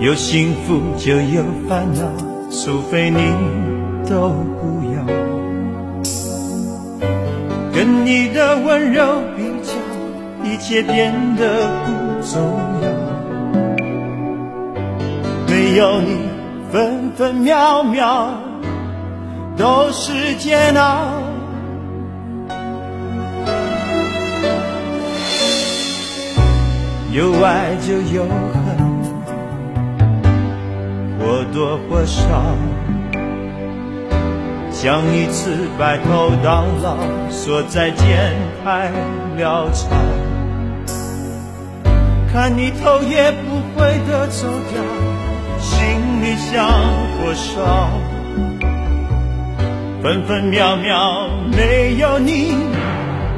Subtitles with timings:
[0.00, 2.02] 有幸福就有烦恼，
[2.52, 3.18] 除非你
[4.08, 5.04] 都不要。
[7.74, 9.72] 跟你的温柔比较，
[10.44, 11.90] 一切变得不
[12.24, 12.40] 重
[12.80, 12.88] 要。
[15.48, 16.28] 没有你，
[16.70, 18.30] 分分秒秒
[19.56, 20.98] 都是煎熬。
[27.10, 28.77] 有爱就有恨。
[31.18, 32.22] 或多或少，
[34.70, 36.96] 想一次白头到老，
[37.30, 38.90] 说再见太
[39.38, 39.88] 潦草。
[42.32, 44.80] 看你头也不回的走掉，
[45.58, 45.78] 心
[46.22, 46.68] 里像
[47.18, 47.90] 火烧。
[50.00, 52.54] 分分秒秒没有你，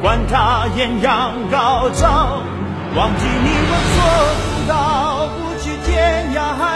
[0.00, 2.40] 管他艳阳高照，
[2.96, 3.98] 忘记你我做
[4.40, 6.75] 不到，不去天涯海。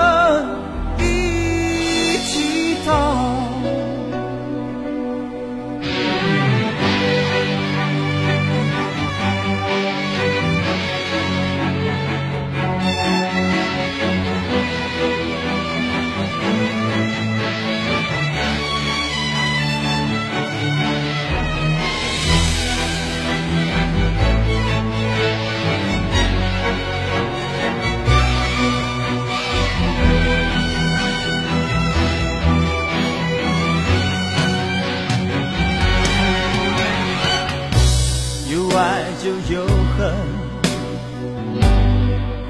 [39.31, 39.65] 就有
[39.97, 40.13] 恨，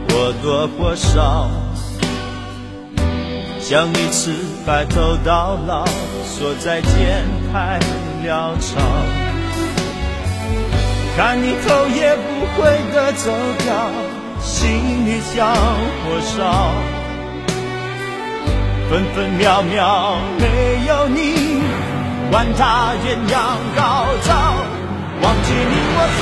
[0.10, 1.48] 或多或少，
[3.60, 4.34] 想一次
[4.66, 5.86] 白头到老，
[6.26, 7.80] 说再见太
[8.26, 8.82] 潦草。
[11.16, 13.32] 看你头也不回的走
[13.64, 13.92] 掉，
[14.42, 16.72] 心里像火烧，
[18.90, 21.62] 分分秒秒没有你，
[22.32, 24.56] 管他艳阳高照。
[25.24, 26.22] 忘记你我做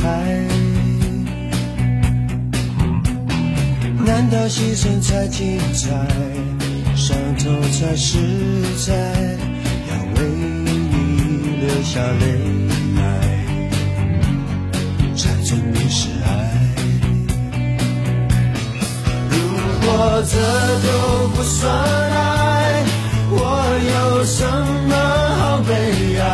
[0.00, 0.46] 开？
[4.04, 5.88] 难道牺牲才精彩，
[6.94, 8.18] 伤痛才实
[8.86, 8.94] 在。
[9.88, 10.68] 要为你
[11.60, 12.24] 流下泪
[12.96, 13.00] 来，
[15.16, 16.26] 才证明是爱。
[19.28, 19.34] 如
[19.82, 20.34] 果这
[20.86, 20.88] 都
[21.34, 22.84] 不算爱，
[23.30, 23.34] 我
[23.92, 24.44] 有什
[24.88, 24.94] 么
[25.36, 25.70] 好悲
[26.20, 26.24] 哀？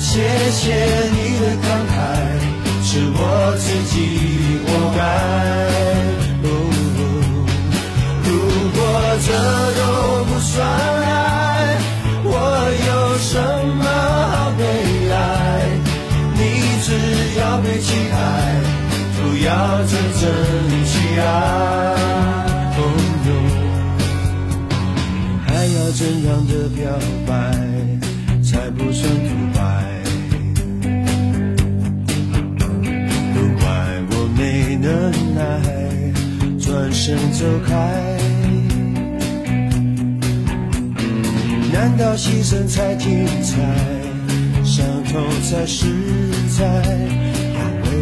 [0.00, 0.10] 谢
[0.50, 1.01] 谢，
[3.82, 3.98] 自己
[4.64, 5.00] 活该。
[8.24, 8.30] 如
[8.70, 8.78] 果
[9.26, 9.28] 这
[9.78, 9.80] 都
[10.26, 10.54] 不算
[11.02, 11.10] 爱，
[12.22, 12.30] 我
[12.86, 13.30] 有什
[13.78, 13.84] 么
[14.30, 14.60] 好悲
[15.10, 15.14] 哀？
[16.34, 16.38] 你
[16.82, 16.86] 只
[17.40, 18.14] 要被期待，
[19.16, 19.50] 不要
[19.84, 19.90] 真
[20.20, 20.22] 正
[20.86, 21.41] 去爱。
[37.42, 37.74] 走开。
[41.72, 43.58] 难道牺牲才精彩，
[44.62, 45.86] 伤痛才实
[46.56, 46.64] 在？
[46.64, 47.96] 要为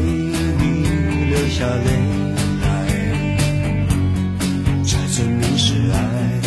[0.58, 0.84] 你
[1.30, 1.88] 流下泪
[2.60, 2.66] 来，
[4.84, 6.39] 才证明是爱。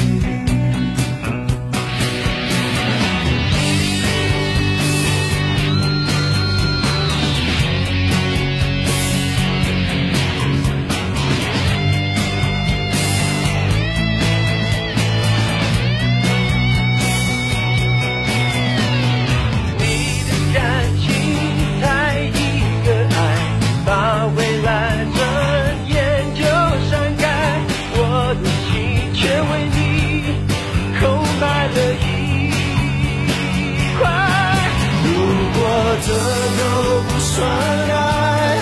[37.43, 37.49] 算
[37.91, 38.57] 爱，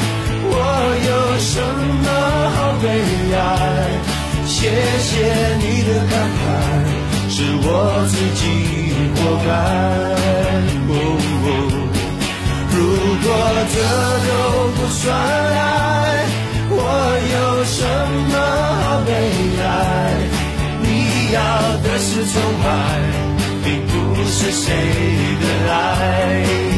[0.53, 0.55] 我
[1.09, 1.53] 有什
[2.03, 2.07] 么
[2.55, 2.85] 好悲
[3.37, 3.37] 哀？
[4.47, 4.57] 谢
[5.07, 5.09] 谢
[5.61, 6.43] 你的慷慨，
[7.29, 7.67] 是我
[8.09, 8.41] 自己
[9.15, 9.49] 活该。
[10.89, 10.91] 哦
[11.45, 11.49] 哦
[12.73, 12.75] 如
[13.23, 13.25] 果
[13.73, 13.75] 这
[14.27, 14.29] 都
[14.75, 15.63] 不算爱，
[16.71, 16.75] 我
[17.35, 17.77] 有什
[18.31, 18.33] 么
[18.81, 19.09] 好悲
[19.61, 19.63] 哀？
[20.81, 20.85] 你
[21.33, 21.37] 要
[21.83, 22.33] 的是崇
[22.63, 22.65] 拜，
[23.63, 23.93] 并不
[24.25, 24.65] 是谁
[25.41, 26.70] 的爱。